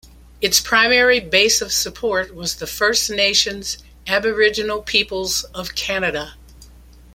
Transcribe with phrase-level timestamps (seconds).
[0.41, 3.77] Its primary base of support was the First Nations
[4.07, 6.33] aboriginal peoples of Canada.